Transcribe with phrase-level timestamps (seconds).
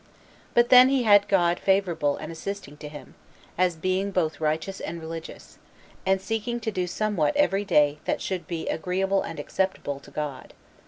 [0.55, 3.13] But then he had God favorable and assisting to him,
[3.55, 5.59] as being both righteous and religious,
[6.07, 10.53] and seeking to do somewhat every day that should be agreeable and acceptable to God.